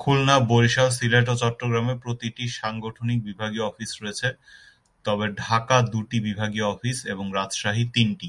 [0.00, 4.28] খুলনা, বরিশাল, সিলেট ও চট্টগ্রামে প্রতিটি সাংগঠনিক বিভাগীয় অফিস রয়েছে,
[5.04, 8.28] তবে ঢাকা দুটি বিভাগীয় অফিস এবং রাজশাহী তিনটি।